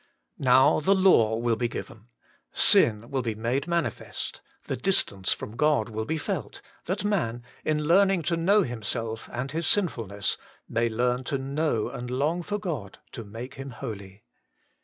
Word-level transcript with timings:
Now 0.39 0.79
the 0.79 0.95
law 0.95 1.35
will 1.37 1.55
be 1.55 1.67
given, 1.67 2.07
sin 2.51 3.11
will 3.11 3.21
be 3.21 3.35
made 3.35 3.67
manifest, 3.67 4.41
the 4.65 4.75
dis 4.75 5.03
tance 5.03 5.31
from 5.31 5.55
God 5.55 5.89
will 5.89 6.05
be 6.05 6.17
felt, 6.17 6.59
that 6.85 7.05
man, 7.05 7.43
in 7.63 7.83
learning 7.83 8.23
to 8.23 8.35
know 8.35 8.63
himself 8.63 9.29
and 9.31 9.51
his 9.51 9.67
sinfulness, 9.67 10.39
may 10.67 10.89
learn 10.89 11.23
to 11.25 11.37
know 11.37 11.87
and 11.87 12.09
long 12.09 12.41
for 12.41 12.57
God 12.57 12.97
to 13.11 13.23
make 13.23 13.53
him 13.53 13.69
holy. 13.69 14.23